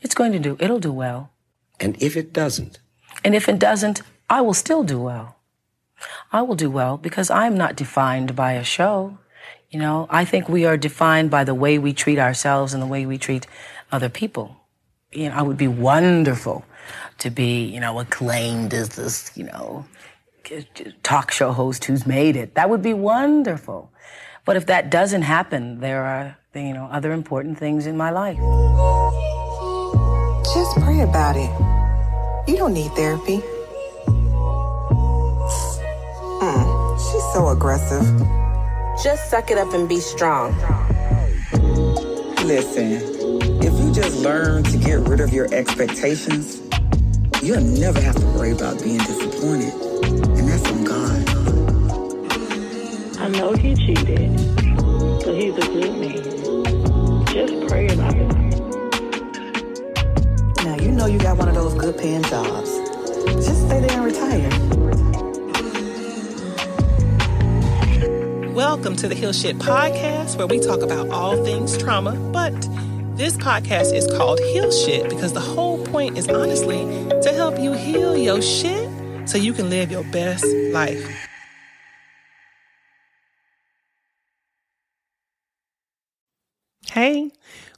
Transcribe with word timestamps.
It's 0.00 0.14
going 0.14 0.32
to 0.32 0.38
do, 0.38 0.56
it'll 0.60 0.80
do 0.80 0.92
well. 0.92 1.30
And 1.80 2.00
if 2.02 2.16
it 2.16 2.32
doesn't? 2.32 2.78
And 3.24 3.34
if 3.34 3.48
it 3.48 3.58
doesn't, 3.58 4.02
I 4.30 4.40
will 4.40 4.54
still 4.54 4.84
do 4.84 5.00
well. 5.00 5.36
I 6.32 6.42
will 6.42 6.54
do 6.54 6.70
well 6.70 6.96
because 6.96 7.30
I'm 7.30 7.56
not 7.56 7.76
defined 7.76 8.36
by 8.36 8.52
a 8.52 8.64
show. 8.64 9.18
You 9.70 9.78
know, 9.78 10.06
I 10.10 10.24
think 10.24 10.48
we 10.48 10.64
are 10.64 10.76
defined 10.76 11.30
by 11.30 11.44
the 11.44 11.54
way 11.54 11.78
we 11.78 11.92
treat 11.92 12.18
ourselves 12.18 12.72
and 12.72 12.82
the 12.82 12.86
way 12.86 13.06
we 13.06 13.18
treat 13.18 13.46
other 13.90 14.08
people. 14.08 14.56
You 15.12 15.28
know, 15.28 15.34
I 15.34 15.42
would 15.42 15.56
be 15.56 15.68
wonderful 15.68 16.64
to 17.18 17.30
be, 17.30 17.64
you 17.64 17.80
know, 17.80 17.98
acclaimed 17.98 18.72
as 18.74 18.90
this, 18.90 19.30
you 19.34 19.44
know, 19.44 19.84
talk 21.02 21.30
show 21.30 21.52
host 21.52 21.84
who's 21.84 22.06
made 22.06 22.36
it. 22.36 22.54
That 22.54 22.70
would 22.70 22.82
be 22.82 22.94
wonderful. 22.94 23.90
But 24.44 24.56
if 24.56 24.66
that 24.66 24.90
doesn't 24.90 25.22
happen, 25.22 25.80
there 25.80 26.04
are, 26.04 26.36
you 26.54 26.72
know, 26.72 26.88
other 26.90 27.12
important 27.12 27.58
things 27.58 27.86
in 27.86 27.96
my 27.96 28.10
life. 28.10 28.38
Just 30.58 30.80
pray 30.80 31.02
about 31.02 31.36
it. 31.36 31.50
You 32.50 32.56
don't 32.56 32.72
need 32.74 32.90
therapy. 32.94 33.38
Mm, 36.42 36.98
she's 36.98 37.32
so 37.32 37.50
aggressive. 37.50 38.02
Just 39.00 39.30
suck 39.30 39.52
it 39.52 39.58
up 39.58 39.72
and 39.72 39.88
be 39.88 40.00
strong. 40.00 40.52
Listen, 42.44 43.00
if 43.62 43.72
you 43.78 43.92
just 43.92 44.18
learn 44.18 44.64
to 44.64 44.76
get 44.78 44.98
rid 45.06 45.20
of 45.20 45.32
your 45.32 45.46
expectations, 45.54 46.60
you'll 47.40 47.60
never 47.60 48.00
have 48.00 48.16
to 48.16 48.26
worry 48.36 48.50
about 48.50 48.82
being 48.82 48.98
disappointed. 48.98 49.72
And 50.02 50.48
that's 50.48 50.66
on 50.72 50.82
God. 50.82 51.28
I 53.20 53.28
know 53.28 53.52
he 53.52 53.76
cheated, 53.76 54.36
but 55.24 55.36
he's 55.36 55.56
a 55.56 55.68
good 55.70 55.94
man. 56.00 57.26
Just 57.26 57.68
pray 57.68 57.86
about 57.86 58.16
it. 58.16 58.47
Know 60.98 61.06
you 61.06 61.20
got 61.20 61.38
one 61.38 61.48
of 61.48 61.54
those 61.54 61.74
good 61.74 61.96
paying 61.96 62.24
jobs. 62.24 62.76
Just 63.46 63.66
stay 63.66 63.78
there 63.78 63.92
and 63.92 64.04
retire. 64.04 64.50
Welcome 68.52 68.96
to 68.96 69.06
the 69.06 69.14
Heal 69.14 69.32
Shit 69.32 69.58
Podcast, 69.58 70.36
where 70.36 70.48
we 70.48 70.58
talk 70.58 70.82
about 70.82 71.08
all 71.10 71.36
things 71.44 71.78
trauma. 71.78 72.16
But 72.32 72.60
this 73.16 73.36
podcast 73.36 73.94
is 73.94 74.08
called 74.08 74.40
Heal 74.40 74.72
Shit 74.72 75.08
because 75.08 75.32
the 75.34 75.38
whole 75.38 75.86
point 75.86 76.18
is 76.18 76.26
honestly 76.26 76.80
to 77.22 77.32
help 77.32 77.60
you 77.60 77.74
heal 77.74 78.16
your 78.16 78.42
shit 78.42 78.90
so 79.28 79.38
you 79.38 79.52
can 79.52 79.70
live 79.70 79.92
your 79.92 80.02
best 80.02 80.44
life. 80.72 81.27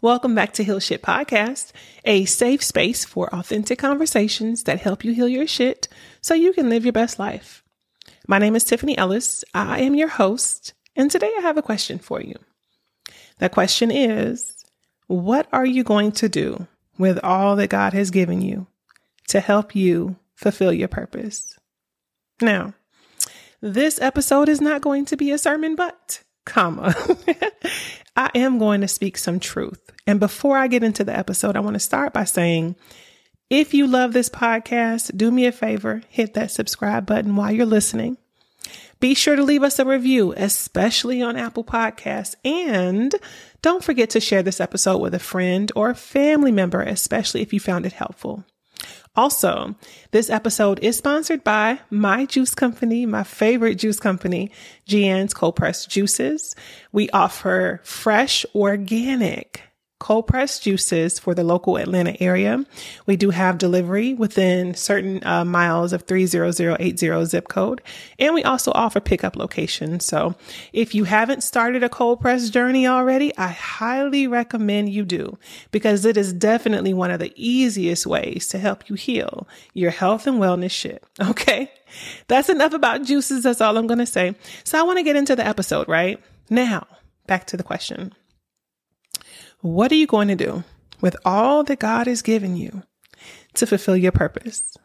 Welcome 0.03 0.35
back 0.35 0.53
to 0.55 0.65
Heal 0.65 0.81
Shit 0.81 1.03
Podcast, 1.03 1.73
a 2.05 2.25
safe 2.25 2.63
space 2.63 3.05
for 3.05 3.33
authentic 3.35 3.79
conversations 3.79 4.65
that 4.65 4.81
help 4.81 5.05
you 5.05 5.13
heal 5.13 5.29
your 5.29 5.47
shit 5.47 5.89
so 6.23 6.33
you 6.33 6.53
can 6.53 6.71
live 6.71 6.85
your 6.85 6.93
best 6.93 7.19
life. 7.19 7.63
My 8.27 8.39
name 8.39 8.57
is 8.57 8.65
Tiffany 8.65 8.97
Ellis. 8.97 9.45
I 9.53 9.81
am 9.81 9.95
your 9.95 10.09
host, 10.09 10.73
and 10.97 11.11
today 11.11 11.31
I 11.39 11.43
have 11.43 11.59
a 11.59 11.63
question 11.63 11.99
for 11.99 12.21
you. 12.21 12.35
The 13.39 13.49
question 13.49 13.91
is 13.91 14.55
What 15.07 15.49
are 15.53 15.67
you 15.67 15.85
going 15.85 16.13
to 16.13 16.29
do 16.29 16.67
with 16.99 17.19
all 17.23 17.57
that 17.57 17.69
God 17.69 17.93
has 17.93 18.11
given 18.11 18.41
you 18.41 18.67
to 19.29 19.41
help 19.41 19.75
you 19.75 20.17
fulfill 20.35 20.73
your 20.73 20.89
purpose? 20.89 21.59
Now, 22.41 22.75
this 23.61 24.01
episode 24.01 24.49
is 24.49 24.61
not 24.61 24.81
going 24.81 25.05
to 25.07 25.17
be 25.17 25.31
a 25.31 25.39
sermon, 25.39 25.77
but, 25.77 26.23
comma, 26.45 26.95
I 28.17 28.31
am 28.35 28.59
going 28.59 28.81
to 28.81 28.89
speak 28.89 29.17
some 29.17 29.41
truth. 29.41 29.81
And 30.07 30.21
before 30.21 30.57
I 30.57 30.69
get 30.69 30.85
into 30.85 31.05
the 31.05 31.17
episode, 31.17 31.57
I 31.57 31.61
want 31.61 31.75
to 31.75 31.81
start 31.81 32.13
by 32.13 32.25
saying, 32.25 32.77
if 33.49 33.75
you 33.75 33.87
love 33.87 34.13
this 34.13 34.29
podcast, 34.29 35.17
do 35.17 35.31
me 35.31 35.47
a 35.47 35.53
favor, 35.53 36.03
hit 36.09 36.35
that 36.35 36.51
subscribe 36.51 37.07
button 37.07 37.35
while 37.37 37.51
you're 37.51 37.67
listening. 37.67 38.17
Be 39.01 39.15
sure 39.15 39.35
to 39.35 39.43
leave 39.43 39.63
us 39.63 39.79
a 39.79 39.85
review, 39.85 40.35
especially 40.37 41.23
on 41.23 41.37
Apple 41.37 41.65
Podcasts. 41.65 42.35
And 42.45 43.15
don't 43.63 43.83
forget 43.83 44.11
to 44.11 44.21
share 44.21 44.43
this 44.43 44.61
episode 44.61 44.99
with 44.99 45.15
a 45.15 45.19
friend 45.19 45.73
or 45.75 45.91
a 45.91 45.95
family 45.95 46.53
member, 46.53 46.83
especially 46.83 47.41
if 47.41 47.53
you 47.53 47.61
found 47.61 47.87
it 47.87 47.95
helpful. 47.95 48.45
Also, 49.21 49.75
this 50.13 50.31
episode 50.31 50.79
is 50.79 50.97
sponsored 50.97 51.45
by 51.45 51.79
my 51.91 52.25
juice 52.25 52.55
company, 52.55 53.05
my 53.05 53.23
favorite 53.23 53.75
juice 53.75 54.01
company, 54.01 54.51
Gian's 54.87 55.35
Cold 55.35 55.57
Pressed 55.57 55.91
Juices. 55.91 56.57
We 56.91 57.11
offer 57.11 57.83
fresh, 57.85 58.47
organic, 58.55 59.70
cold 60.01 60.27
pressed 60.27 60.65
juices 60.65 61.19
for 61.19 61.35
the 61.35 61.45
local 61.45 61.77
Atlanta 61.77 62.21
area. 62.21 62.65
We 63.07 63.17
do 63.17 63.31
have 63.31 63.59
delivery 63.59 64.15
within 64.15 64.75
certain 64.75 65.25
uh, 65.25 65.45
miles 65.45 65.93
of 65.93 66.03
30080 66.03 67.27
zip 67.27 67.49
code. 67.49 67.83
And 68.19 68.35
we 68.35 68.43
also 68.43 68.73
offer 68.75 68.99
pickup 68.99 69.37
locations. 69.37 70.07
So 70.07 70.35
if 70.73 70.95
you 70.95 71.05
haven't 71.05 71.43
started 71.43 71.85
a 71.85 71.89
cold 71.89 72.21
press 72.21 72.51
journey 72.51 72.87
already, 72.87 73.37
I 73.37 73.49
highly 73.49 74.27
recommend 74.27 74.89
you 74.89 75.05
do 75.05 75.39
because 75.71 76.05
it 76.05 76.17
is 76.17 76.33
definitely 76.33 76.95
one 76.95 77.11
of 77.11 77.21
the 77.21 77.33
easiest 77.37 78.07
ways 78.07 78.49
to 78.49 78.59
help 78.59 78.89
you 78.89 78.97
heal 78.97 79.47
your 79.75 79.91
health 79.91 80.27
and 80.27 80.41
wellness 80.41 80.73
shit. 80.73 81.05
Okay. 81.31 81.71
That's 82.29 82.49
enough 82.49 82.73
about 82.73 83.05
juices. 83.05 83.45
That's 83.45 83.61
all 83.61 83.77
I'm 83.77 83.87
going 83.87 83.99
to 83.99 84.07
say. 84.07 84.35
So 84.65 84.79
I 84.79 84.83
want 84.83 84.99
to 84.99 85.03
get 85.03 85.17
into 85.17 85.37
the 85.37 85.47
episode, 85.47 85.89
right? 85.89 86.21
Now, 86.49 86.87
back 87.27 87.47
to 87.49 87.57
the 87.57 87.63
question. 87.63 88.13
What 89.63 89.93
are 89.93 89.97
you 89.97 90.07
going 90.07 90.29
to 90.29 90.37
do 90.37 90.65
with 91.01 91.17
all 91.25 91.65
that 91.65 91.79
God 91.79 92.07
has 92.07 92.23
given 92.23 92.57
you 92.57 92.83
to 93.55 93.67
fulfill 93.67 93.97
your 93.97 94.13
purpose? 94.13 94.77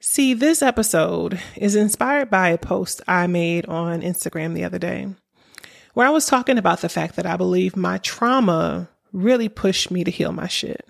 See, 0.00 0.34
this 0.34 0.60
episode 0.60 1.40
is 1.56 1.76
inspired 1.76 2.30
by 2.30 2.48
a 2.48 2.58
post 2.58 3.00
I 3.06 3.26
made 3.26 3.66
on 3.66 4.02
Instagram 4.02 4.54
the 4.54 4.64
other 4.64 4.78
day 4.78 5.08
where 5.94 6.06
I 6.06 6.10
was 6.10 6.26
talking 6.26 6.58
about 6.58 6.80
the 6.80 6.88
fact 6.88 7.16
that 7.16 7.26
I 7.26 7.36
believe 7.36 7.76
my 7.76 7.98
trauma 7.98 8.88
really 9.12 9.48
pushed 9.48 9.90
me 9.90 10.02
to 10.04 10.10
heal 10.10 10.32
my 10.32 10.48
shit. 10.48 10.86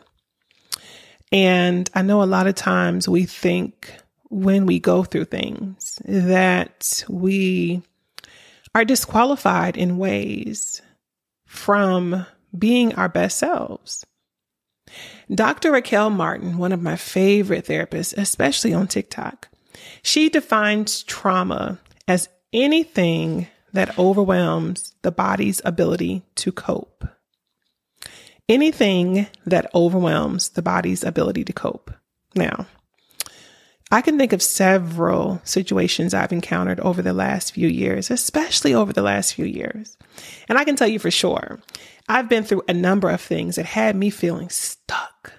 And 1.30 1.90
I 1.94 2.02
know 2.02 2.22
a 2.22 2.24
lot 2.24 2.46
of 2.46 2.54
times 2.54 3.08
we 3.08 3.26
think 3.26 3.94
when 4.30 4.64
we 4.64 4.80
go 4.80 5.04
through 5.04 5.26
things 5.26 6.00
that 6.06 7.04
we 7.08 7.82
are 8.74 8.84
disqualified 8.84 9.76
in 9.76 9.98
ways 9.98 10.80
from 11.54 12.26
being 12.56 12.94
our 12.94 13.08
best 13.08 13.38
selves. 13.38 14.04
Dr. 15.32 15.72
Raquel 15.72 16.10
Martin, 16.10 16.58
one 16.58 16.72
of 16.72 16.82
my 16.82 16.96
favorite 16.96 17.66
therapists, 17.66 18.16
especially 18.16 18.74
on 18.74 18.86
TikTok, 18.86 19.48
she 20.02 20.28
defines 20.28 21.02
trauma 21.02 21.78
as 22.06 22.28
anything 22.52 23.46
that 23.72 23.98
overwhelms 23.98 24.94
the 25.02 25.10
body's 25.10 25.62
ability 25.64 26.22
to 26.36 26.52
cope. 26.52 27.08
Anything 28.48 29.26
that 29.46 29.70
overwhelms 29.74 30.50
the 30.50 30.62
body's 30.62 31.02
ability 31.02 31.44
to 31.44 31.52
cope. 31.52 31.92
Now, 32.34 32.66
I 33.94 34.00
can 34.00 34.18
think 34.18 34.32
of 34.32 34.42
several 34.42 35.40
situations 35.44 36.14
I've 36.14 36.32
encountered 36.32 36.80
over 36.80 37.00
the 37.00 37.12
last 37.12 37.52
few 37.52 37.68
years, 37.68 38.10
especially 38.10 38.74
over 38.74 38.92
the 38.92 39.02
last 39.02 39.34
few 39.34 39.44
years. 39.44 39.96
And 40.48 40.58
I 40.58 40.64
can 40.64 40.74
tell 40.74 40.88
you 40.88 40.98
for 40.98 41.12
sure, 41.12 41.60
I've 42.08 42.28
been 42.28 42.42
through 42.42 42.64
a 42.66 42.74
number 42.74 43.08
of 43.08 43.20
things 43.20 43.54
that 43.54 43.66
had 43.66 43.94
me 43.94 44.10
feeling 44.10 44.48
stuck. 44.48 45.34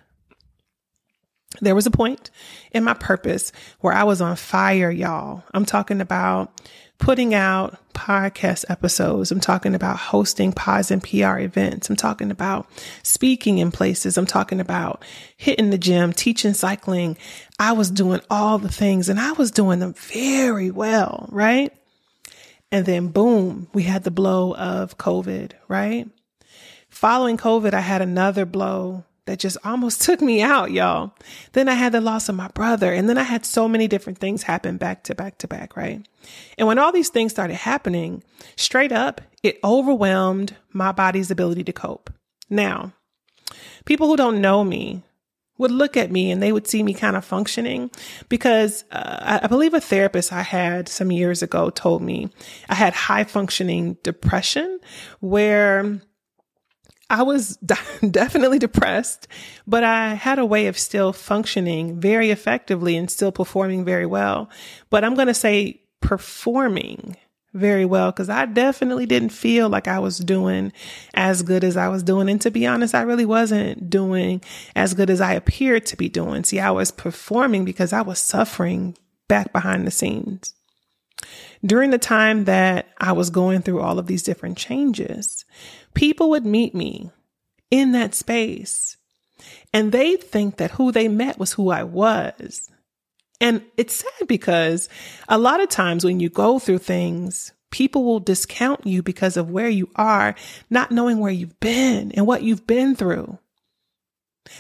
There 1.62 1.76
was 1.76 1.86
a 1.86 1.92
point 1.92 2.32
in 2.72 2.84
my 2.84 2.94
purpose 2.94 3.52
where 3.80 3.94
I 3.94 4.04
was 4.04 4.22
on 4.22 4.36
fire, 4.36 4.92
y'all. 4.92 5.44
I'm 5.54 5.66
talking 5.66 6.02
about 6.02 6.52
putting 6.98 7.34
out 7.34 7.78
podcast 7.94 8.66
episodes. 8.70 9.32
I'm 9.32 9.40
talking 9.40 9.76
about 9.76 9.98
hosting 9.98 10.54
pods 10.54 10.92
and 10.92 11.04
PR 11.04 11.40
events. 11.40 11.90
I'm 11.90 11.96
talking 11.96 12.32
about 12.32 12.68
speaking 13.04 13.58
in 13.58 13.72
places. 13.72 14.18
I'm 14.18 14.26
talking 14.26 14.60
about 14.60 15.04
hitting 15.38 15.70
the 15.70 15.78
gym, 15.78 16.14
teaching 16.14 16.54
cycling. 16.54 17.18
I 17.60 17.74
was 17.74 17.90
doing 17.92 18.22
all 18.30 18.58
the 18.58 18.72
things 18.72 19.10
and 19.10 19.20
I 19.20 19.34
was 19.34 19.52
doing 19.52 19.80
them 19.80 19.94
very 19.94 20.72
well, 20.72 21.28
right? 21.32 21.72
And 22.72 22.86
then 22.86 23.10
boom, 23.10 23.68
we 23.74 23.84
had 23.84 24.04
the 24.04 24.12
blow 24.12 24.54
of 24.56 24.98
COVID, 24.98 25.52
right? 25.68 26.08
Following 26.90 27.38
COVID, 27.38 27.74
I 27.74 27.82
had 27.82 28.02
another 28.02 28.46
blow 28.46 29.04
that 29.26 29.40
just 29.40 29.58
almost 29.64 30.02
took 30.04 30.22
me 30.22 30.42
out, 30.42 30.72
y'all. 30.72 31.14
Then 31.54 31.68
I 31.68 31.74
had 31.74 31.92
the 31.92 32.02
loss 32.02 32.30
of 32.30 32.36
my 32.36 32.48
brother, 32.50 32.94
and 32.94 33.10
then 33.10 33.18
I 33.18 33.24
had 33.24 33.46
so 33.46 33.68
many 33.68 33.88
different 33.88 34.20
things 34.20 34.44
happen 34.44 34.78
back 34.78 35.04
to 35.06 35.16
back 35.16 35.38
to 35.40 35.48
back, 35.48 35.76
right? 35.76 36.06
And 36.58 36.68
when 36.68 36.80
all 36.80 36.92
these 36.92 37.10
things 37.10 37.32
started 37.32 37.56
happening, 37.56 38.24
straight 38.56 38.92
up, 38.92 39.22
it 39.44 39.60
overwhelmed 39.64 40.56
my 40.72 40.92
body's 40.92 41.32
ability 41.32 41.64
to 41.66 41.74
cope. 41.74 42.12
Now, 42.50 42.94
people 43.86 44.08
who 44.08 44.18
don't 44.18 44.42
know 44.42 44.64
me 44.64 45.04
would 45.58 45.72
look 45.72 45.96
at 45.96 46.12
me 46.12 46.32
and 46.32 46.44
they 46.44 46.52
would 46.52 46.68
see 46.68 46.84
me 46.84 46.94
kind 46.94 47.16
of 47.16 47.24
functioning 47.24 47.90
because 48.28 48.84
uh, 48.92 49.40
I 49.42 49.48
believe 49.48 49.74
a 49.74 49.80
therapist 49.80 50.34
I 50.34 50.42
had 50.42 50.90
some 50.90 51.12
years 51.12 51.42
ago 51.42 51.70
told 51.70 52.02
me 52.02 52.30
I 52.68 52.76
had 52.76 52.94
high 52.94 53.24
functioning 53.24 53.98
depression 54.04 54.80
where 55.22 56.02
I 57.10 57.24
was 57.24 57.58
definitely 58.12 58.60
depressed, 58.60 59.28
but 59.68 59.84
I 59.84 60.14
had 60.16 60.40
a 60.40 60.46
way 60.46 60.68
of 60.68 60.78
still 60.78 61.14
functioning 61.14 62.00
very 62.00 62.32
effectively 62.32 62.98
and 62.98 63.10
still 63.10 63.32
performing 63.32 63.86
very 63.86 64.06
well. 64.06 64.50
But 64.90 65.04
I'm 65.04 65.16
going 65.16 65.28
to 65.28 65.34
say 65.34 65.82
performing 66.02 67.18
very 67.54 67.86
well 67.86 68.12
because 68.12 68.30
I 68.30 68.46
definitely 68.46 69.06
didn't 69.06 69.30
feel 69.30 69.70
like 69.70 69.88
I 69.88 70.00
was 70.00 70.18
doing 70.20 70.74
as 71.14 71.42
good 71.42 71.64
as 71.64 71.78
I 71.78 71.88
was 71.88 72.04
doing. 72.04 72.30
And 72.30 72.42
to 72.42 72.52
be 72.52 72.66
honest, 72.68 72.94
I 72.94 73.02
really 73.02 73.26
wasn't 73.26 73.90
doing 73.90 74.42
as 74.76 74.94
good 74.94 75.10
as 75.10 75.22
I 75.22 75.34
appeared 75.34 75.86
to 75.88 75.98
be 75.98 76.10
doing. 76.10 76.44
See, 76.44 76.60
I 76.60 76.72
was 76.72 76.92
performing 76.92 77.64
because 77.66 77.94
I 77.94 78.02
was 78.02 78.20
suffering 78.20 78.98
back 79.28 79.54
behind 79.54 79.88
the 79.88 79.92
scenes. 79.92 80.54
During 81.66 81.90
the 81.90 81.98
time 81.98 82.46
that 82.46 82.88
I 83.00 83.14
was 83.14 83.30
going 83.30 83.62
through 83.62 83.82
all 83.82 83.98
of 83.98 84.08
these 84.08 84.24
different 84.24 84.58
changes, 84.58 85.46
people 85.94 86.30
would 86.32 86.46
meet 86.46 86.76
me 86.76 87.10
in 87.72 87.94
that 87.94 88.14
space 88.14 88.98
and 89.74 89.92
they'd 89.92 90.24
think 90.24 90.58
that 90.58 90.72
who 90.72 90.92
they 90.92 91.08
met 91.08 91.40
was 91.40 91.54
who 91.54 91.70
I 91.70 91.84
was. 91.84 92.70
And 93.42 93.64
it's 93.78 93.96
sad 93.96 94.28
because 94.28 94.88
a 95.28 95.38
lot 95.38 95.60
of 95.60 95.70
times 95.70 96.06
when 96.06 96.20
you 96.20 96.30
go 96.30 96.60
through 96.60 96.78
things, 96.78 97.52
people 97.72 98.06
will 98.06 98.20
discount 98.20 98.86
you 98.86 99.04
because 99.04 99.36
of 99.36 99.50
where 99.50 99.68
you 99.68 99.90
are, 99.96 100.36
not 100.70 100.92
knowing 100.92 101.20
where 101.20 101.32
you've 101.32 101.60
been 101.60 102.12
and 102.14 102.26
what 102.26 102.44
you've 102.44 102.66
been 102.66 102.96
through. 102.96 103.38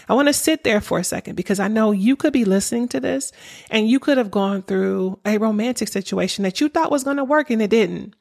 I 0.07 0.13
want 0.13 0.27
to 0.27 0.33
sit 0.33 0.63
there 0.63 0.81
for 0.81 0.99
a 0.99 1.03
second 1.03 1.35
because 1.35 1.59
I 1.59 1.67
know 1.67 1.91
you 1.91 2.15
could 2.15 2.33
be 2.33 2.45
listening 2.45 2.87
to 2.89 2.99
this 2.99 3.31
and 3.69 3.89
you 3.89 3.99
could 3.99 4.17
have 4.17 4.31
gone 4.31 4.61
through 4.63 5.19
a 5.25 5.37
romantic 5.37 5.87
situation 5.87 6.43
that 6.43 6.59
you 6.59 6.69
thought 6.69 6.91
was 6.91 7.03
going 7.03 7.17
to 7.17 7.23
work 7.23 7.49
and 7.49 7.61
it 7.61 7.69
didn't. 7.69 8.15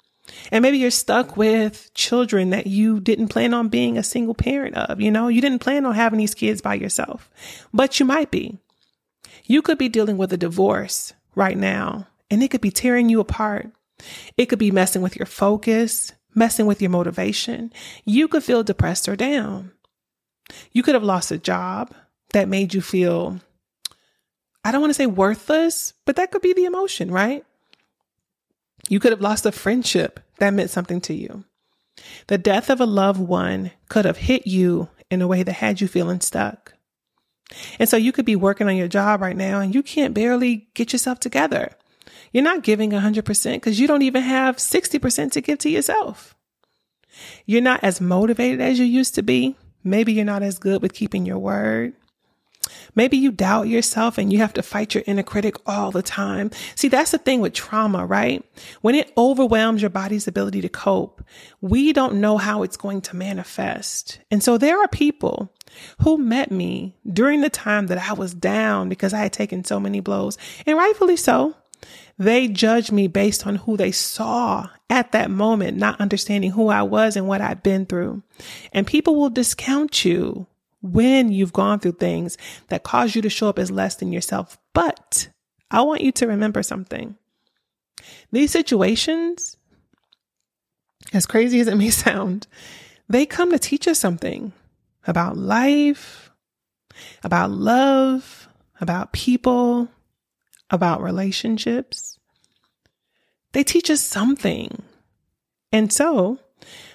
And 0.50 0.62
maybe 0.62 0.78
you're 0.78 0.90
stuck 0.90 1.36
with 1.36 1.92
children 1.94 2.50
that 2.50 2.66
you 2.66 3.00
didn't 3.00 3.28
plan 3.28 3.52
on 3.52 3.68
being 3.68 3.98
a 3.98 4.02
single 4.02 4.34
parent 4.34 4.74
of. 4.76 5.00
You 5.00 5.10
know, 5.10 5.28
you 5.28 5.40
didn't 5.40 5.58
plan 5.58 5.84
on 5.84 5.94
having 5.94 6.18
these 6.18 6.34
kids 6.34 6.62
by 6.62 6.74
yourself, 6.74 7.30
but 7.72 8.00
you 8.00 8.06
might 8.06 8.30
be. 8.30 8.58
You 9.44 9.60
could 9.60 9.76
be 9.76 9.90
dealing 9.90 10.16
with 10.16 10.32
a 10.32 10.38
divorce 10.38 11.12
right 11.34 11.56
now 11.56 12.06
and 12.30 12.42
it 12.42 12.50
could 12.50 12.62
be 12.62 12.70
tearing 12.70 13.08
you 13.08 13.20
apart. 13.20 13.70
It 14.36 14.46
could 14.46 14.58
be 14.58 14.70
messing 14.70 15.02
with 15.02 15.16
your 15.16 15.26
focus, 15.26 16.12
messing 16.34 16.66
with 16.66 16.80
your 16.80 16.90
motivation. 16.90 17.72
You 18.04 18.28
could 18.28 18.42
feel 18.42 18.62
depressed 18.62 19.08
or 19.08 19.16
down. 19.16 19.72
You 20.72 20.82
could 20.82 20.94
have 20.94 21.04
lost 21.04 21.30
a 21.30 21.38
job 21.38 21.94
that 22.32 22.48
made 22.48 22.74
you 22.74 22.80
feel, 22.80 23.40
I 24.64 24.72
don't 24.72 24.80
want 24.80 24.90
to 24.90 24.94
say 24.94 25.06
worthless, 25.06 25.94
but 26.04 26.16
that 26.16 26.30
could 26.30 26.42
be 26.42 26.52
the 26.52 26.64
emotion, 26.64 27.10
right? 27.10 27.44
You 28.88 29.00
could 29.00 29.12
have 29.12 29.20
lost 29.20 29.46
a 29.46 29.52
friendship 29.52 30.20
that 30.38 30.54
meant 30.54 30.70
something 30.70 31.00
to 31.02 31.14
you. 31.14 31.44
The 32.26 32.38
death 32.38 32.70
of 32.70 32.80
a 32.80 32.86
loved 32.86 33.20
one 33.20 33.70
could 33.88 34.04
have 34.04 34.18
hit 34.18 34.46
you 34.46 34.88
in 35.10 35.22
a 35.22 35.28
way 35.28 35.42
that 35.42 35.52
had 35.52 35.80
you 35.80 35.88
feeling 35.88 36.20
stuck. 36.20 36.74
And 37.78 37.88
so 37.88 37.96
you 37.96 38.12
could 38.12 38.24
be 38.24 38.36
working 38.36 38.68
on 38.68 38.76
your 38.76 38.88
job 38.88 39.20
right 39.20 39.36
now 39.36 39.60
and 39.60 39.74
you 39.74 39.82
can't 39.82 40.14
barely 40.14 40.68
get 40.74 40.92
yourself 40.92 41.20
together. 41.20 41.72
You're 42.32 42.42
not 42.42 42.62
giving 42.62 42.90
100% 42.90 43.54
because 43.54 43.78
you 43.78 43.86
don't 43.86 44.02
even 44.02 44.22
have 44.22 44.56
60% 44.56 45.32
to 45.32 45.40
give 45.40 45.58
to 45.60 45.70
yourself. 45.70 46.34
You're 47.46 47.62
not 47.62 47.84
as 47.84 48.00
motivated 48.00 48.60
as 48.60 48.78
you 48.78 48.84
used 48.84 49.14
to 49.14 49.22
be. 49.22 49.56
Maybe 49.84 50.12
you're 50.12 50.24
not 50.24 50.42
as 50.42 50.58
good 50.58 50.82
with 50.82 50.94
keeping 50.94 51.26
your 51.26 51.38
word. 51.38 51.92
Maybe 52.94 53.16
you 53.16 53.30
doubt 53.30 53.68
yourself 53.68 54.18
and 54.18 54.32
you 54.32 54.38
have 54.38 54.54
to 54.54 54.62
fight 54.62 54.94
your 54.94 55.04
inner 55.06 55.22
critic 55.22 55.56
all 55.66 55.90
the 55.90 56.02
time. 56.02 56.50
See, 56.74 56.88
that's 56.88 57.10
the 57.10 57.18
thing 57.18 57.40
with 57.40 57.52
trauma, 57.52 58.06
right? 58.06 58.44
When 58.80 58.94
it 58.94 59.12
overwhelms 59.18 59.82
your 59.82 59.90
body's 59.90 60.26
ability 60.26 60.62
to 60.62 60.68
cope, 60.68 61.22
we 61.60 61.92
don't 61.92 62.20
know 62.20 62.38
how 62.38 62.62
it's 62.62 62.76
going 62.76 63.02
to 63.02 63.16
manifest. 63.16 64.20
And 64.30 64.42
so 64.42 64.56
there 64.56 64.80
are 64.80 64.88
people 64.88 65.52
who 66.02 66.16
met 66.16 66.50
me 66.50 66.96
during 67.12 67.40
the 67.40 67.50
time 67.50 67.88
that 67.88 67.98
I 67.98 68.12
was 68.12 68.32
down 68.32 68.88
because 68.88 69.12
I 69.12 69.18
had 69.18 69.32
taken 69.32 69.64
so 69.64 69.80
many 69.80 70.00
blows, 70.00 70.38
and 70.66 70.78
rightfully 70.78 71.16
so. 71.16 71.54
They 72.18 72.48
judged 72.48 72.92
me 72.92 73.08
based 73.08 73.46
on 73.46 73.56
who 73.56 73.76
they 73.76 73.90
saw 73.90 74.68
at 74.88 75.12
that 75.12 75.30
moment, 75.30 75.76
not 75.76 76.00
understanding 76.00 76.52
who 76.52 76.68
I 76.68 76.82
was 76.82 77.16
and 77.16 77.26
what 77.26 77.40
I've 77.40 77.62
been 77.62 77.86
through. 77.86 78.22
And 78.72 78.86
people 78.86 79.16
will 79.16 79.30
discount 79.30 80.04
you 80.04 80.46
when 80.82 81.32
you've 81.32 81.52
gone 81.52 81.80
through 81.80 81.92
things 81.92 82.36
that 82.68 82.82
cause 82.82 83.16
you 83.16 83.22
to 83.22 83.30
show 83.30 83.48
up 83.48 83.58
as 83.58 83.70
less 83.70 83.96
than 83.96 84.12
yourself. 84.12 84.58
But 84.74 85.28
I 85.70 85.82
want 85.82 86.02
you 86.02 86.12
to 86.12 86.26
remember 86.26 86.62
something. 86.62 87.16
These 88.30 88.52
situations, 88.52 89.56
as 91.12 91.26
crazy 91.26 91.58
as 91.60 91.68
it 91.68 91.76
may 91.76 91.90
sound, 91.90 92.46
they 93.08 93.26
come 93.26 93.50
to 93.50 93.58
teach 93.58 93.88
us 93.88 93.98
something 93.98 94.52
about 95.06 95.36
life, 95.36 96.30
about 97.22 97.50
love, 97.50 98.48
about 98.80 99.12
people, 99.12 99.88
about 100.74 101.02
relationships. 101.02 102.18
They 103.52 103.62
teach 103.62 103.88
us 103.88 104.00
something. 104.00 104.82
And 105.72 105.92
so 105.92 106.40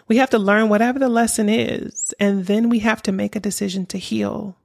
we 0.08 0.18
have 0.18 0.30
to 0.32 0.38
learn 0.38 0.70
whatever 0.70 1.00
the 1.00 1.10
lesson 1.10 1.48
is, 1.50 2.14
and 2.20 2.46
then 2.46 2.70
we 2.70 2.80
have 2.80 3.02
to 3.04 3.12
make 3.12 3.36
a 3.36 3.40
decision 3.40 3.86
to 3.88 3.98
heal. 3.98 4.58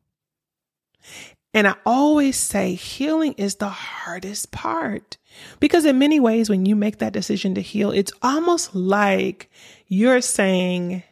And 1.52 1.68
I 1.68 1.76
always 1.86 2.36
say 2.36 2.74
healing 2.74 3.34
is 3.34 3.56
the 3.56 3.68
hardest 3.68 4.50
part 4.50 5.18
because, 5.60 5.84
in 5.84 5.98
many 5.98 6.18
ways, 6.18 6.50
when 6.50 6.66
you 6.66 6.74
make 6.74 6.98
that 6.98 7.12
decision 7.12 7.54
to 7.54 7.60
heal, 7.60 7.92
it's 7.92 8.12
almost 8.22 8.74
like 8.74 9.50
you're 9.86 10.20
saying, 10.20 11.04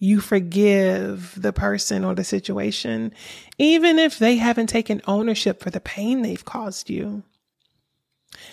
you 0.00 0.20
forgive 0.20 1.40
the 1.40 1.52
person 1.52 2.04
or 2.04 2.14
the 2.14 2.24
situation, 2.24 3.12
even 3.56 3.98
if 3.98 4.18
they 4.18 4.36
haven't 4.36 4.66
taken 4.66 5.00
ownership 5.06 5.62
for 5.62 5.70
the 5.70 5.80
pain 5.80 6.22
they've 6.22 6.44
caused 6.44 6.90
you. 6.90 7.22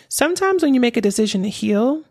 Sometimes 0.10 0.64
when 0.64 0.74
you 0.74 0.82
make 0.82 0.98
a 0.98 1.02
decision 1.02 1.44
to 1.44 1.50
heal, 1.50 2.04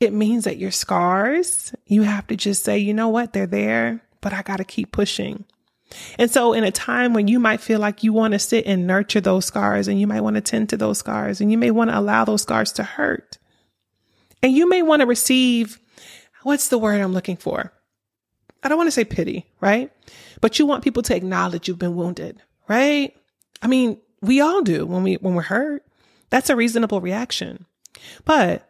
it 0.00 0.12
means 0.12 0.44
that 0.44 0.58
your 0.58 0.70
scars, 0.70 1.74
you 1.86 2.02
have 2.02 2.26
to 2.28 2.36
just 2.36 2.64
say, 2.64 2.78
you 2.78 2.94
know 2.94 3.08
what, 3.08 3.32
they're 3.32 3.46
there, 3.46 4.02
but 4.20 4.32
I 4.32 4.42
got 4.42 4.58
to 4.58 4.64
keep 4.64 4.92
pushing. 4.92 5.44
And 6.18 6.30
so, 6.30 6.52
in 6.52 6.64
a 6.64 6.72
time 6.72 7.14
when 7.14 7.28
you 7.28 7.38
might 7.38 7.60
feel 7.60 7.78
like 7.78 8.02
you 8.02 8.12
want 8.12 8.32
to 8.32 8.38
sit 8.38 8.66
and 8.66 8.86
nurture 8.86 9.20
those 9.20 9.44
scars, 9.44 9.86
and 9.86 10.00
you 10.00 10.06
might 10.06 10.20
want 10.20 10.34
to 10.34 10.40
tend 10.40 10.68
to 10.70 10.76
those 10.76 10.98
scars, 10.98 11.40
and 11.40 11.50
you 11.50 11.58
may 11.58 11.70
want 11.70 11.90
to 11.90 11.98
allow 11.98 12.24
those 12.24 12.42
scars 12.42 12.72
to 12.72 12.82
hurt, 12.82 13.38
and 14.42 14.52
you 14.52 14.68
may 14.68 14.82
want 14.82 15.00
to 15.00 15.06
receive 15.06 15.78
what's 16.42 16.68
the 16.68 16.78
word 16.78 17.00
I'm 17.00 17.12
looking 17.12 17.36
for? 17.36 17.72
I 18.62 18.68
don't 18.68 18.78
want 18.78 18.88
to 18.88 18.92
say 18.92 19.04
pity, 19.04 19.46
right? 19.60 19.92
But 20.40 20.58
you 20.58 20.66
want 20.66 20.82
people 20.82 21.02
to 21.04 21.14
acknowledge 21.14 21.68
you've 21.68 21.78
been 21.78 21.94
wounded, 21.94 22.42
right? 22.68 23.14
I 23.62 23.68
mean, 23.68 23.98
we 24.22 24.40
all 24.40 24.62
do 24.62 24.86
when 24.86 25.04
we 25.04 25.14
when 25.14 25.34
we're 25.34 25.42
hurt. 25.42 25.84
That's 26.36 26.50
a 26.50 26.54
reasonable 26.54 27.00
reaction. 27.00 27.64
But 28.26 28.68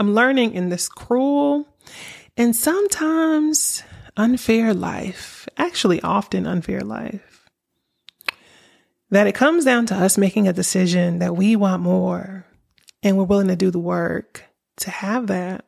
I'm 0.00 0.14
learning 0.14 0.54
in 0.54 0.70
this 0.70 0.88
cruel 0.88 1.68
and 2.34 2.56
sometimes 2.56 3.82
unfair 4.16 4.72
life, 4.72 5.46
actually 5.58 6.00
often 6.00 6.46
unfair 6.46 6.80
life, 6.80 7.44
that 9.10 9.26
it 9.26 9.34
comes 9.34 9.66
down 9.66 9.84
to 9.84 9.94
us 9.94 10.16
making 10.16 10.48
a 10.48 10.54
decision 10.54 11.18
that 11.18 11.36
we 11.36 11.56
want 11.56 11.82
more 11.82 12.46
and 13.02 13.18
we're 13.18 13.24
willing 13.24 13.48
to 13.48 13.56
do 13.56 13.70
the 13.70 13.78
work 13.78 14.44
to 14.78 14.90
have 14.90 15.26
that. 15.26 15.62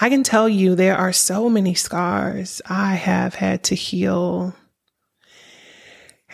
I 0.00 0.08
can 0.08 0.24
tell 0.24 0.48
you 0.48 0.74
there 0.74 0.96
are 0.96 1.12
so 1.12 1.48
many 1.48 1.74
scars 1.74 2.60
I 2.66 2.96
have 2.96 3.36
had 3.36 3.62
to 3.64 3.76
heal. 3.76 4.52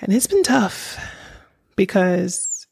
And 0.00 0.14
it's 0.14 0.26
been 0.26 0.42
tough 0.42 0.98
because 1.80 2.66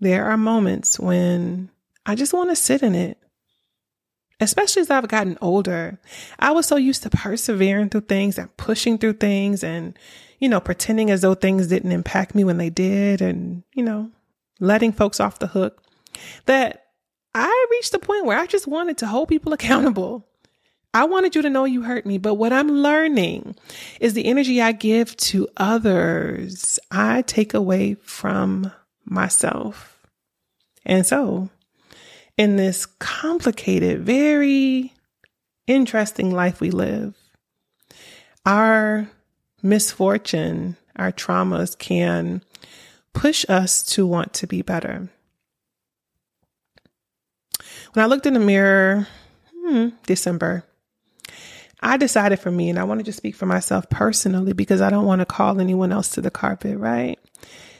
there 0.00 0.26
are 0.26 0.36
moments 0.36 1.00
when 1.00 1.70
I 2.04 2.14
just 2.14 2.34
want 2.34 2.50
to 2.50 2.54
sit 2.54 2.82
in 2.82 2.94
it. 2.94 3.16
Especially 4.38 4.82
as 4.82 4.90
I've 4.90 5.08
gotten 5.08 5.38
older, 5.40 5.98
I 6.38 6.50
was 6.50 6.66
so 6.66 6.76
used 6.76 7.04
to 7.04 7.08
persevering 7.08 7.88
through 7.88 8.02
things 8.02 8.36
and 8.36 8.54
pushing 8.58 8.98
through 8.98 9.14
things 9.14 9.64
and, 9.64 9.98
you 10.38 10.50
know, 10.50 10.60
pretending 10.60 11.10
as 11.10 11.22
though 11.22 11.32
things 11.32 11.68
didn't 11.68 11.90
impact 11.90 12.34
me 12.34 12.44
when 12.44 12.58
they 12.58 12.68
did 12.68 13.22
and, 13.22 13.62
you 13.72 13.82
know, 13.82 14.10
letting 14.60 14.92
folks 14.92 15.18
off 15.18 15.38
the 15.38 15.46
hook 15.46 15.82
that 16.44 16.88
I 17.34 17.66
reached 17.70 17.92
the 17.92 17.98
point 17.98 18.26
where 18.26 18.38
I 18.38 18.44
just 18.44 18.66
wanted 18.66 18.98
to 18.98 19.06
hold 19.06 19.30
people 19.30 19.52
accountable. 19.54 20.28
I 20.96 21.04
wanted 21.04 21.34
you 21.36 21.42
to 21.42 21.50
know 21.50 21.66
you 21.66 21.82
hurt 21.82 22.06
me, 22.06 22.16
but 22.16 22.36
what 22.36 22.54
I'm 22.54 22.70
learning 22.70 23.54
is 24.00 24.14
the 24.14 24.24
energy 24.24 24.62
I 24.62 24.72
give 24.72 25.14
to 25.18 25.46
others, 25.58 26.78
I 26.90 27.20
take 27.20 27.52
away 27.52 27.96
from 27.96 28.72
myself. 29.04 30.06
And 30.86 31.06
so, 31.06 31.50
in 32.38 32.56
this 32.56 32.86
complicated, 32.86 34.06
very 34.06 34.94
interesting 35.66 36.30
life 36.30 36.62
we 36.62 36.70
live, 36.70 37.14
our 38.46 39.06
misfortune, 39.62 40.78
our 40.96 41.12
traumas 41.12 41.78
can 41.78 42.42
push 43.12 43.44
us 43.50 43.82
to 43.88 44.06
want 44.06 44.32
to 44.32 44.46
be 44.46 44.62
better. 44.62 45.10
When 47.92 48.02
I 48.02 48.08
looked 48.08 48.24
in 48.24 48.32
the 48.32 48.40
mirror, 48.40 49.06
hmm, 49.52 49.88
December, 50.06 50.64
I 51.80 51.96
decided 51.96 52.40
for 52.40 52.50
me, 52.50 52.70
and 52.70 52.78
I 52.78 52.84
want 52.84 53.00
to 53.00 53.04
just 53.04 53.18
speak 53.18 53.34
for 53.34 53.46
myself 53.46 53.88
personally 53.90 54.52
because 54.52 54.80
I 54.80 54.90
don't 54.90 55.04
want 55.04 55.20
to 55.20 55.26
call 55.26 55.60
anyone 55.60 55.92
else 55.92 56.10
to 56.10 56.20
the 56.20 56.30
carpet, 56.30 56.78
right? 56.78 57.18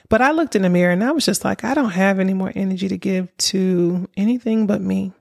But 0.08 0.22
I 0.22 0.30
looked 0.30 0.54
in 0.54 0.62
the 0.62 0.68
mirror 0.68 0.92
and 0.92 1.02
I 1.02 1.10
was 1.10 1.24
just 1.24 1.44
like, 1.44 1.64
I 1.64 1.74
don't 1.74 1.90
have 1.90 2.20
any 2.20 2.34
more 2.34 2.52
energy 2.54 2.88
to 2.88 2.98
give 2.98 3.36
to 3.38 4.08
anything 4.16 4.66
but 4.66 4.80
me. 4.80 5.12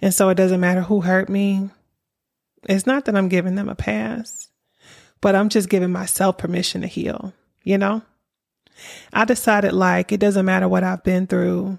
And 0.00 0.14
so 0.14 0.28
it 0.28 0.36
doesn't 0.36 0.60
matter 0.60 0.82
who 0.82 1.00
hurt 1.00 1.28
me. 1.28 1.70
It's 2.68 2.86
not 2.86 3.06
that 3.06 3.16
I'm 3.16 3.28
giving 3.28 3.56
them 3.56 3.68
a 3.68 3.74
pass, 3.74 4.48
but 5.20 5.34
I'm 5.34 5.48
just 5.48 5.68
giving 5.68 5.90
myself 5.90 6.38
permission 6.38 6.82
to 6.82 6.86
heal, 6.86 7.32
you 7.64 7.78
know? 7.78 8.02
I 9.12 9.24
decided 9.24 9.72
like 9.72 10.12
it 10.12 10.20
doesn't 10.20 10.46
matter 10.46 10.68
what 10.68 10.84
I've 10.84 11.02
been 11.02 11.26
through. 11.26 11.78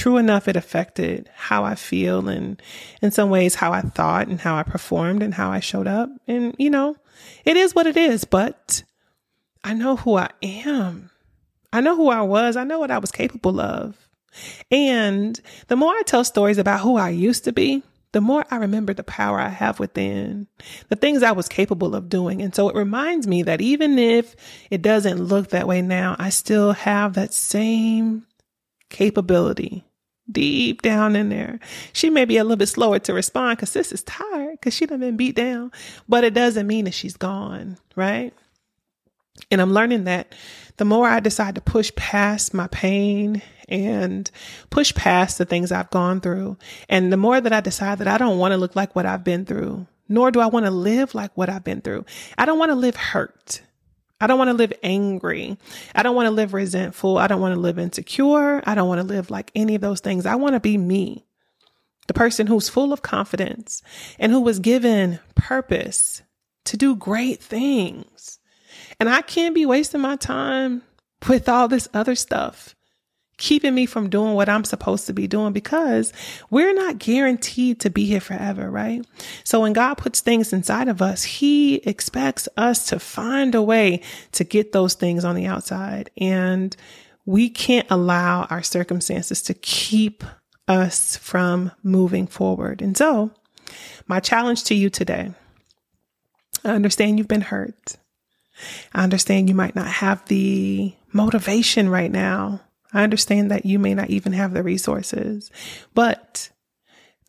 True 0.00 0.16
enough, 0.16 0.48
it 0.48 0.56
affected 0.56 1.28
how 1.34 1.62
I 1.62 1.74
feel 1.74 2.26
and 2.30 2.62
in 3.02 3.10
some 3.10 3.28
ways 3.28 3.56
how 3.56 3.72
I 3.72 3.82
thought 3.82 4.28
and 4.28 4.40
how 4.40 4.56
I 4.56 4.62
performed 4.62 5.22
and 5.22 5.34
how 5.34 5.50
I 5.52 5.60
showed 5.60 5.86
up. 5.86 6.08
And, 6.26 6.56
you 6.58 6.70
know, 6.70 6.96
it 7.44 7.58
is 7.58 7.74
what 7.74 7.86
it 7.86 7.98
is, 7.98 8.24
but 8.24 8.82
I 9.62 9.74
know 9.74 9.96
who 9.96 10.16
I 10.16 10.30
am. 10.42 11.10
I 11.70 11.82
know 11.82 11.96
who 11.96 12.08
I 12.08 12.22
was. 12.22 12.56
I 12.56 12.64
know 12.64 12.78
what 12.78 12.90
I 12.90 12.96
was 12.96 13.12
capable 13.12 13.60
of. 13.60 14.08
And 14.70 15.38
the 15.68 15.76
more 15.76 15.92
I 15.92 16.00
tell 16.06 16.24
stories 16.24 16.56
about 16.56 16.80
who 16.80 16.96
I 16.96 17.10
used 17.10 17.44
to 17.44 17.52
be, 17.52 17.82
the 18.12 18.22
more 18.22 18.46
I 18.50 18.56
remember 18.56 18.94
the 18.94 19.04
power 19.04 19.38
I 19.38 19.50
have 19.50 19.78
within, 19.78 20.46
the 20.88 20.96
things 20.96 21.22
I 21.22 21.32
was 21.32 21.46
capable 21.46 21.94
of 21.94 22.08
doing. 22.08 22.40
And 22.40 22.54
so 22.54 22.70
it 22.70 22.74
reminds 22.74 23.26
me 23.26 23.42
that 23.42 23.60
even 23.60 23.98
if 23.98 24.34
it 24.70 24.80
doesn't 24.80 25.22
look 25.22 25.50
that 25.50 25.68
way 25.68 25.82
now, 25.82 26.16
I 26.18 26.30
still 26.30 26.72
have 26.72 27.12
that 27.12 27.34
same 27.34 28.24
capability 28.88 29.84
deep 30.30 30.82
down 30.82 31.16
in 31.16 31.28
there. 31.28 31.58
She 31.92 32.10
may 32.10 32.24
be 32.24 32.36
a 32.36 32.44
little 32.44 32.56
bit 32.56 32.68
slower 32.68 32.98
to 33.00 33.14
respond 33.14 33.58
because 33.58 33.70
sis 33.70 33.92
is 33.92 34.02
tired 34.02 34.52
because 34.52 34.74
she 34.74 34.86
done 34.86 35.00
been 35.00 35.16
beat 35.16 35.36
down, 35.36 35.72
but 36.08 36.24
it 36.24 36.34
doesn't 36.34 36.66
mean 36.66 36.84
that 36.84 36.94
she's 36.94 37.16
gone, 37.16 37.78
right? 37.96 38.32
And 39.50 39.60
I'm 39.60 39.72
learning 39.72 40.04
that 40.04 40.34
the 40.76 40.84
more 40.84 41.08
I 41.08 41.20
decide 41.20 41.54
to 41.56 41.60
push 41.60 41.94
past 41.94 42.54
my 42.54 42.66
pain 42.68 43.42
and 43.68 44.30
push 44.70 44.94
past 44.94 45.38
the 45.38 45.44
things 45.44 45.72
I've 45.72 45.90
gone 45.90 46.20
through, 46.20 46.56
and 46.88 47.12
the 47.12 47.16
more 47.16 47.40
that 47.40 47.52
I 47.52 47.60
decide 47.60 47.98
that 47.98 48.08
I 48.08 48.18
don't 48.18 48.38
want 48.38 48.52
to 48.52 48.58
look 48.58 48.74
like 48.74 48.96
what 48.96 49.06
I've 49.06 49.24
been 49.24 49.44
through, 49.44 49.86
nor 50.08 50.30
do 50.30 50.40
I 50.40 50.46
want 50.46 50.66
to 50.66 50.70
live 50.70 51.14
like 51.14 51.30
what 51.36 51.48
I've 51.48 51.64
been 51.64 51.80
through. 51.80 52.04
I 52.36 52.46
don't 52.46 52.58
want 52.58 52.70
to 52.70 52.76
live 52.76 52.96
hurt. 52.96 53.62
I 54.20 54.26
don't 54.26 54.38
want 54.38 54.48
to 54.48 54.54
live 54.54 54.72
angry. 54.82 55.56
I 55.94 56.02
don't 56.02 56.14
want 56.14 56.26
to 56.26 56.30
live 56.30 56.52
resentful. 56.52 57.18
I 57.18 57.26
don't 57.26 57.40
want 57.40 57.54
to 57.54 57.60
live 57.60 57.78
insecure. 57.78 58.62
I 58.66 58.74
don't 58.74 58.88
want 58.88 59.00
to 59.00 59.06
live 59.06 59.30
like 59.30 59.50
any 59.54 59.74
of 59.74 59.80
those 59.80 60.00
things. 60.00 60.26
I 60.26 60.34
want 60.34 60.54
to 60.54 60.60
be 60.60 60.76
me, 60.76 61.24
the 62.06 62.14
person 62.14 62.46
who's 62.46 62.68
full 62.68 62.92
of 62.92 63.02
confidence 63.02 63.82
and 64.18 64.30
who 64.30 64.40
was 64.40 64.58
given 64.58 65.20
purpose 65.34 66.22
to 66.66 66.76
do 66.76 66.94
great 66.96 67.42
things. 67.42 68.38
And 68.98 69.08
I 69.08 69.22
can't 69.22 69.54
be 69.54 69.64
wasting 69.64 70.02
my 70.02 70.16
time 70.16 70.82
with 71.26 71.48
all 71.48 71.68
this 71.68 71.88
other 71.94 72.14
stuff, 72.14 72.74
keeping 73.40 73.74
me 73.74 73.86
from 73.86 74.08
doing 74.08 74.34
what 74.34 74.48
I'm 74.48 74.62
supposed 74.64 75.06
to 75.06 75.12
be 75.12 75.26
doing 75.26 75.52
because 75.52 76.12
we're 76.50 76.74
not 76.74 76.98
guaranteed 76.98 77.80
to 77.80 77.90
be 77.90 78.04
here 78.04 78.20
forever, 78.20 78.70
right? 78.70 79.04
So 79.42 79.60
when 79.60 79.72
God 79.72 79.94
puts 79.94 80.20
things 80.20 80.52
inside 80.52 80.86
of 80.86 81.02
us, 81.02 81.24
He 81.24 81.76
expects 81.76 82.48
us 82.56 82.86
to 82.86 83.00
find 83.00 83.54
a 83.56 83.62
way 83.62 84.02
to 84.32 84.44
get 84.44 84.70
those 84.70 84.94
things 84.94 85.24
on 85.24 85.34
the 85.34 85.46
outside. 85.46 86.10
And 86.16 86.76
we 87.26 87.50
can't 87.50 87.90
allow 87.90 88.44
our 88.44 88.62
circumstances 88.62 89.42
to 89.42 89.54
keep 89.54 90.22
us 90.68 91.16
from 91.16 91.72
moving 91.82 92.28
forward. 92.28 92.80
And 92.80 92.96
so, 92.96 93.32
my 94.06 94.20
challenge 94.20 94.64
to 94.64 94.74
you 94.74 94.90
today 94.90 95.32
I 96.64 96.70
understand 96.70 97.18
you've 97.18 97.28
been 97.28 97.40
hurt. 97.40 97.96
I 98.92 99.02
understand 99.02 99.48
you 99.48 99.54
might 99.54 99.74
not 99.74 99.86
have 99.86 100.24
the 100.26 100.94
motivation 101.12 101.88
right 101.88 102.10
now. 102.10 102.60
I 102.92 103.02
understand 103.04 103.50
that 103.50 103.66
you 103.66 103.78
may 103.78 103.94
not 103.94 104.10
even 104.10 104.32
have 104.32 104.52
the 104.52 104.62
resources, 104.62 105.50
but 105.94 106.50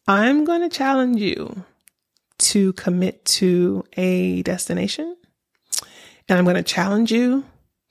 I'm 0.07 0.43
going 0.45 0.61
to 0.61 0.69
challenge 0.69 1.19
you 1.21 1.63
to 2.39 2.73
commit 2.73 3.23
to 3.25 3.83
a 3.97 4.41
destination. 4.41 5.15
And 6.27 6.39
I'm 6.39 6.45
going 6.45 6.55
to 6.55 6.63
challenge 6.63 7.11
you 7.11 7.45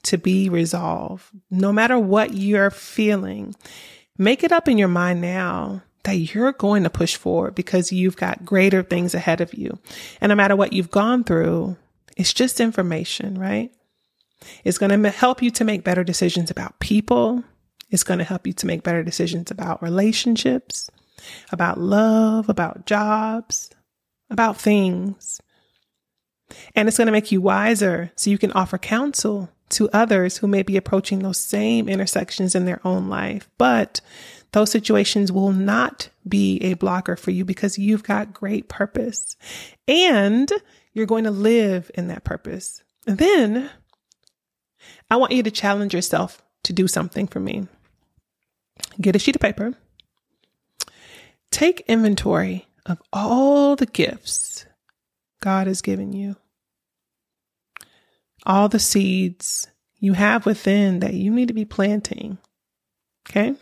to 0.04 0.18
be 0.18 0.48
resolved. 0.48 1.24
No 1.50 1.72
matter 1.72 1.98
what 1.98 2.34
you're 2.34 2.70
feeling, 2.70 3.54
make 4.18 4.42
it 4.42 4.52
up 4.52 4.68
in 4.68 4.78
your 4.78 4.88
mind 4.88 5.20
now 5.20 5.82
that 6.04 6.14
you're 6.14 6.52
going 6.52 6.82
to 6.82 6.90
push 6.90 7.16
forward 7.16 7.54
because 7.54 7.92
you've 7.92 8.16
got 8.16 8.44
greater 8.44 8.82
things 8.82 9.14
ahead 9.14 9.40
of 9.40 9.54
you. 9.54 9.78
And 10.20 10.30
no 10.30 10.34
matter 10.34 10.56
what 10.56 10.72
you've 10.72 10.90
gone 10.90 11.24
through, 11.24 11.76
it's 12.16 12.32
just 12.32 12.60
information, 12.60 13.38
right? 13.38 13.70
It's 14.64 14.78
going 14.78 15.02
to 15.02 15.10
help 15.10 15.42
you 15.42 15.50
to 15.52 15.64
make 15.64 15.84
better 15.84 16.02
decisions 16.02 16.50
about 16.50 16.80
people. 16.80 17.44
It's 17.90 18.04
going 18.04 18.18
to 18.18 18.24
help 18.24 18.46
you 18.46 18.52
to 18.54 18.66
make 18.66 18.82
better 18.82 19.02
decisions 19.02 19.50
about 19.50 19.82
relationships, 19.82 20.90
about 21.50 21.78
love, 21.78 22.48
about 22.48 22.86
jobs, 22.86 23.70
about 24.30 24.56
things. 24.56 25.40
And 26.74 26.88
it's 26.88 26.96
going 26.96 27.06
to 27.06 27.12
make 27.12 27.32
you 27.32 27.40
wiser 27.40 28.10
so 28.16 28.30
you 28.30 28.38
can 28.38 28.52
offer 28.52 28.78
counsel 28.78 29.50
to 29.70 29.88
others 29.92 30.38
who 30.38 30.46
may 30.46 30.62
be 30.62 30.76
approaching 30.76 31.20
those 31.20 31.38
same 31.38 31.88
intersections 31.88 32.54
in 32.54 32.64
their 32.64 32.80
own 32.84 33.08
life. 33.08 33.48
But 33.56 34.00
those 34.52 34.70
situations 34.70 35.30
will 35.30 35.52
not 35.52 36.08
be 36.28 36.58
a 36.58 36.74
blocker 36.74 37.16
for 37.16 37.30
you 37.30 37.44
because 37.44 37.78
you've 37.78 38.02
got 38.02 38.34
great 38.34 38.68
purpose. 38.68 39.36
And 39.86 40.50
you're 40.92 41.06
going 41.06 41.24
to 41.24 41.30
live 41.30 41.90
in 41.94 42.08
that 42.08 42.24
purpose. 42.24 42.82
And 43.06 43.18
then 43.18 43.70
I 45.10 45.16
want 45.16 45.32
you 45.32 45.42
to 45.44 45.50
challenge 45.50 45.94
yourself 45.94 46.42
to 46.64 46.72
do 46.72 46.88
something 46.88 47.26
for 47.26 47.40
me. 47.40 47.68
Get 49.00 49.16
a 49.16 49.18
sheet 49.18 49.36
of 49.36 49.42
paper. 49.42 49.74
Take 51.50 51.80
inventory 51.88 52.66
of 52.86 53.02
all 53.12 53.76
the 53.76 53.86
gifts 53.86 54.66
God 55.40 55.66
has 55.66 55.82
given 55.82 56.12
you, 56.12 56.36
all 58.46 58.68
the 58.68 58.78
seeds 58.78 59.68
you 59.98 60.14
have 60.14 60.46
within 60.46 61.00
that 61.00 61.14
you 61.14 61.30
need 61.30 61.48
to 61.48 61.54
be 61.54 61.64
planting. 61.64 62.38
Okay? 63.28 63.54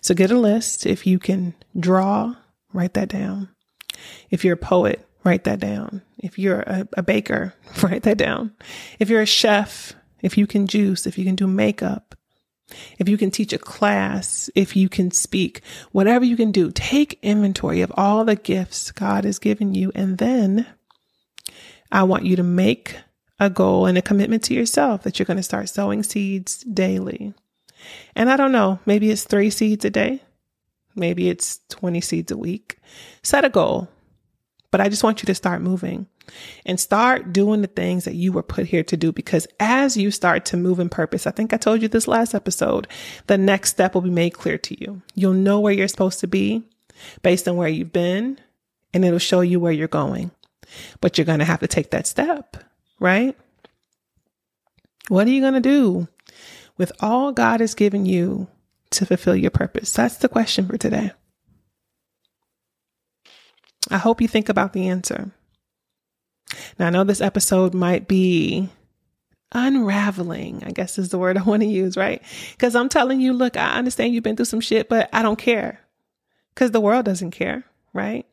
So 0.00 0.14
get 0.14 0.30
a 0.30 0.38
list. 0.38 0.86
If 0.86 1.06
you 1.06 1.18
can 1.18 1.54
draw, 1.78 2.34
write 2.72 2.94
that 2.94 3.08
down. 3.08 3.48
If 4.30 4.44
you're 4.44 4.54
a 4.54 4.58
poet, 4.58 5.06
write 5.24 5.44
that 5.44 5.60
down. 5.60 6.02
If 6.18 6.38
you're 6.38 6.60
a, 6.60 6.88
a 6.96 7.02
baker, 7.02 7.54
write 7.82 8.04
that 8.04 8.18
down. 8.18 8.52
If 8.98 9.08
you're 9.08 9.22
a 9.22 9.26
chef, 9.26 9.94
if 10.22 10.38
you 10.38 10.46
can 10.46 10.66
juice, 10.66 11.06
if 11.06 11.18
you 11.18 11.24
can 11.24 11.36
do 11.36 11.46
makeup, 11.46 12.07
if 12.98 13.08
you 13.08 13.16
can 13.16 13.30
teach 13.30 13.52
a 13.52 13.58
class, 13.58 14.50
if 14.54 14.76
you 14.76 14.88
can 14.88 15.10
speak, 15.10 15.62
whatever 15.92 16.24
you 16.24 16.36
can 16.36 16.52
do, 16.52 16.70
take 16.70 17.18
inventory 17.22 17.80
of 17.80 17.92
all 17.96 18.24
the 18.24 18.36
gifts 18.36 18.90
God 18.92 19.24
has 19.24 19.38
given 19.38 19.74
you. 19.74 19.92
And 19.94 20.18
then 20.18 20.66
I 21.90 22.02
want 22.02 22.24
you 22.24 22.36
to 22.36 22.42
make 22.42 22.96
a 23.40 23.48
goal 23.48 23.86
and 23.86 23.96
a 23.96 24.02
commitment 24.02 24.42
to 24.44 24.54
yourself 24.54 25.02
that 25.02 25.18
you're 25.18 25.26
going 25.26 25.36
to 25.36 25.42
start 25.42 25.68
sowing 25.68 26.02
seeds 26.02 26.58
daily. 26.64 27.32
And 28.14 28.30
I 28.30 28.36
don't 28.36 28.52
know, 28.52 28.80
maybe 28.84 29.10
it's 29.10 29.24
three 29.24 29.50
seeds 29.50 29.84
a 29.84 29.90
day. 29.90 30.22
Maybe 30.94 31.28
it's 31.28 31.60
20 31.68 32.00
seeds 32.00 32.32
a 32.32 32.36
week. 32.36 32.78
Set 33.22 33.44
a 33.44 33.48
goal. 33.48 33.88
But 34.70 34.80
I 34.80 34.88
just 34.88 35.04
want 35.04 35.22
you 35.22 35.26
to 35.26 35.34
start 35.34 35.62
moving 35.62 36.06
and 36.66 36.78
start 36.78 37.32
doing 37.32 37.62
the 37.62 37.68
things 37.68 38.04
that 38.04 38.14
you 38.14 38.32
were 38.32 38.42
put 38.42 38.66
here 38.66 38.84
to 38.84 38.96
do. 38.96 39.12
Because 39.12 39.46
as 39.60 39.96
you 39.96 40.10
start 40.10 40.44
to 40.46 40.56
move 40.56 40.80
in 40.80 40.88
purpose, 40.88 41.26
I 41.26 41.30
think 41.30 41.52
I 41.52 41.56
told 41.56 41.82
you 41.82 41.88
this 41.88 42.08
last 42.08 42.34
episode, 42.34 42.86
the 43.26 43.38
next 43.38 43.70
step 43.70 43.94
will 43.94 44.02
be 44.02 44.10
made 44.10 44.30
clear 44.30 44.58
to 44.58 44.80
you. 44.80 45.02
You'll 45.14 45.32
know 45.32 45.60
where 45.60 45.72
you're 45.72 45.88
supposed 45.88 46.20
to 46.20 46.26
be 46.26 46.64
based 47.22 47.46
on 47.48 47.56
where 47.56 47.68
you've 47.68 47.92
been, 47.92 48.38
and 48.92 49.04
it'll 49.04 49.18
show 49.18 49.40
you 49.40 49.60
where 49.60 49.72
you're 49.72 49.88
going. 49.88 50.30
But 51.00 51.16
you're 51.16 51.24
going 51.24 51.38
to 51.38 51.44
have 51.44 51.60
to 51.60 51.66
take 51.66 51.90
that 51.90 52.06
step, 52.06 52.56
right? 53.00 53.36
What 55.08 55.26
are 55.26 55.30
you 55.30 55.40
going 55.40 55.54
to 55.54 55.60
do 55.60 56.08
with 56.76 56.92
all 57.00 57.32
God 57.32 57.60
has 57.60 57.74
given 57.74 58.04
you 58.04 58.48
to 58.90 59.06
fulfill 59.06 59.36
your 59.36 59.50
purpose? 59.50 59.92
That's 59.92 60.18
the 60.18 60.28
question 60.28 60.66
for 60.66 60.76
today. 60.76 61.12
I 63.90 63.96
hope 63.96 64.20
you 64.20 64.28
think 64.28 64.48
about 64.48 64.74
the 64.74 64.88
answer. 64.88 65.30
Now, 66.78 66.86
I 66.86 66.90
know 66.90 67.04
this 67.04 67.20
episode 67.20 67.74
might 67.74 68.08
be 68.08 68.68
unraveling, 69.52 70.62
I 70.64 70.70
guess 70.70 70.98
is 70.98 71.08
the 71.08 71.18
word 71.18 71.38
I 71.38 71.42
want 71.42 71.62
to 71.62 71.68
use, 71.68 71.96
right? 71.96 72.22
Because 72.52 72.74
I'm 72.74 72.88
telling 72.88 73.20
you, 73.20 73.32
look, 73.32 73.56
I 73.56 73.78
understand 73.78 74.14
you've 74.14 74.24
been 74.24 74.36
through 74.36 74.44
some 74.46 74.60
shit, 74.60 74.88
but 74.88 75.08
I 75.12 75.22
don't 75.22 75.38
care 75.38 75.80
because 76.54 76.70
the 76.70 76.80
world 76.80 77.04
doesn't 77.04 77.30
care, 77.30 77.64
right? 77.92 78.26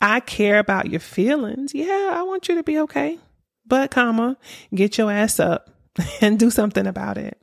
I 0.00 0.20
care 0.20 0.58
about 0.58 0.90
your 0.90 1.00
feelings. 1.00 1.74
Yeah, 1.74 2.10
I 2.12 2.22
want 2.22 2.48
you 2.48 2.56
to 2.56 2.62
be 2.62 2.78
okay, 2.80 3.18
but, 3.66 3.90
comma, 3.90 4.36
get 4.74 4.98
your 4.98 5.10
ass 5.10 5.38
up 5.38 5.70
and 6.20 6.38
do 6.38 6.50
something 6.50 6.86
about 6.86 7.18
it. 7.18 7.40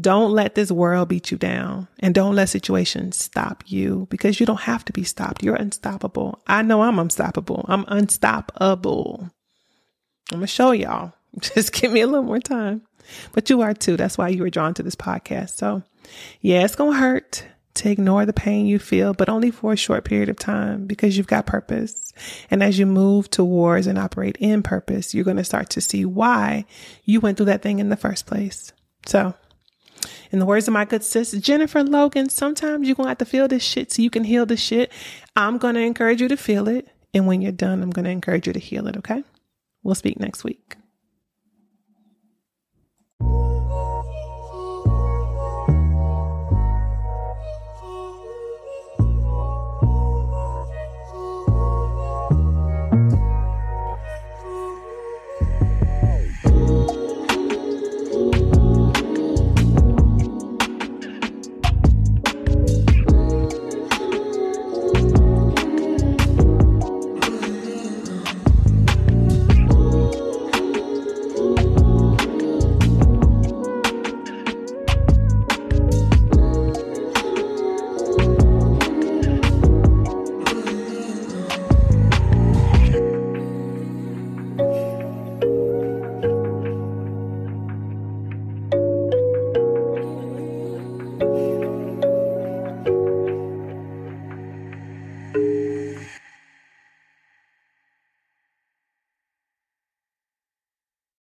Don't 0.00 0.32
let 0.32 0.54
this 0.54 0.70
world 0.70 1.10
beat 1.10 1.30
you 1.30 1.36
down 1.36 1.88
and 1.98 2.14
don't 2.14 2.34
let 2.34 2.48
situations 2.48 3.18
stop 3.18 3.64
you 3.66 4.06
because 4.08 4.40
you 4.40 4.46
don't 4.46 4.60
have 4.60 4.82
to 4.86 4.92
be 4.94 5.04
stopped. 5.04 5.42
You're 5.42 5.56
unstoppable. 5.56 6.40
I 6.46 6.62
know 6.62 6.82
I'm 6.82 6.98
unstoppable. 6.98 7.66
I'm 7.68 7.84
unstoppable. 7.88 9.30
I'm 10.32 10.38
going 10.38 10.46
to 10.46 10.52
show 10.52 10.72
y'all. 10.72 11.12
Just 11.40 11.72
give 11.72 11.92
me 11.92 12.00
a 12.00 12.06
little 12.06 12.24
more 12.24 12.40
time. 12.40 12.82
But 13.32 13.48
you 13.48 13.62
are 13.62 13.74
too. 13.74 13.96
That's 13.96 14.18
why 14.18 14.28
you 14.28 14.42
were 14.42 14.50
drawn 14.50 14.74
to 14.74 14.82
this 14.82 14.94
podcast. 14.94 15.56
So, 15.56 15.82
yeah, 16.40 16.64
it's 16.64 16.74
going 16.74 16.92
to 16.92 16.98
hurt 16.98 17.44
to 17.74 17.90
ignore 17.90 18.26
the 18.26 18.32
pain 18.32 18.66
you 18.66 18.78
feel, 18.78 19.14
but 19.14 19.28
only 19.28 19.50
for 19.50 19.72
a 19.72 19.76
short 19.76 20.04
period 20.04 20.28
of 20.28 20.36
time 20.36 20.86
because 20.86 21.16
you've 21.16 21.26
got 21.26 21.46
purpose. 21.46 22.12
And 22.50 22.62
as 22.62 22.78
you 22.78 22.86
move 22.86 23.30
towards 23.30 23.86
and 23.86 23.98
operate 23.98 24.36
in 24.40 24.62
purpose, 24.62 25.14
you're 25.14 25.24
going 25.24 25.36
to 25.36 25.44
start 25.44 25.70
to 25.70 25.80
see 25.80 26.04
why 26.04 26.66
you 27.04 27.20
went 27.20 27.36
through 27.36 27.46
that 27.46 27.62
thing 27.62 27.78
in 27.78 27.88
the 27.88 27.96
first 27.96 28.26
place. 28.26 28.72
So, 29.06 29.34
in 30.30 30.38
the 30.38 30.46
words 30.46 30.68
of 30.68 30.74
my 30.74 30.84
good 30.84 31.02
sis, 31.02 31.32
Jennifer 31.32 31.82
Logan, 31.82 32.28
sometimes 32.28 32.86
you're 32.86 32.96
going 32.96 33.06
to 33.06 33.10
have 33.10 33.18
to 33.18 33.24
feel 33.24 33.48
this 33.48 33.62
shit 33.62 33.92
so 33.92 34.02
you 34.02 34.10
can 34.10 34.24
heal 34.24 34.44
this 34.44 34.60
shit. 34.60 34.92
I'm 35.34 35.56
going 35.56 35.74
to 35.74 35.80
encourage 35.80 36.20
you 36.20 36.28
to 36.28 36.36
feel 36.36 36.68
it. 36.68 36.88
And 37.14 37.26
when 37.26 37.40
you're 37.40 37.52
done, 37.52 37.82
I'm 37.82 37.90
going 37.90 38.04
to 38.04 38.10
encourage 38.10 38.46
you 38.46 38.52
to 38.52 38.60
heal 38.60 38.86
it. 38.86 38.96
Okay. 38.98 39.24
We'll 39.82 39.94
speak 39.94 40.18
next 40.18 40.44
week. 40.44 40.76